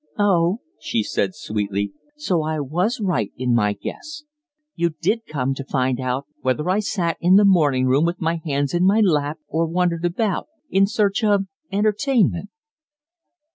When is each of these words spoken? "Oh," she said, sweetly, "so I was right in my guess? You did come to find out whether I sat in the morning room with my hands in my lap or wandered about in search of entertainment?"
"Oh," 0.17 0.61
she 0.79 1.03
said, 1.03 1.35
sweetly, 1.35 1.93
"so 2.17 2.41
I 2.41 2.59
was 2.59 2.99
right 2.99 3.31
in 3.37 3.53
my 3.53 3.73
guess? 3.73 4.23
You 4.73 4.95
did 4.99 5.27
come 5.27 5.53
to 5.53 5.63
find 5.63 5.99
out 5.99 6.25
whether 6.41 6.67
I 6.71 6.79
sat 6.79 7.17
in 7.21 7.35
the 7.35 7.45
morning 7.45 7.85
room 7.85 8.05
with 8.05 8.19
my 8.19 8.41
hands 8.43 8.73
in 8.73 8.83
my 8.83 9.01
lap 9.01 9.37
or 9.47 9.67
wandered 9.67 10.03
about 10.05 10.47
in 10.71 10.87
search 10.87 11.23
of 11.23 11.45
entertainment?" 11.71 12.49